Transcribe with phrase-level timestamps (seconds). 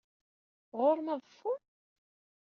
[0.79, 1.53] Ɣur-m aḍeffu?